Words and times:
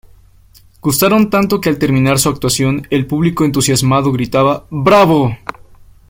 Gustaron 0.81 1.29
tanto 1.29 1.61
que 1.61 1.69
al 1.69 1.77
terminar 1.77 2.17
su 2.17 2.27
actuación 2.29 2.87
el 2.89 3.05
público 3.05 3.45
entusiasmado 3.45 4.11
gritaba 4.11 4.65
"¡Bravo! 4.71 5.37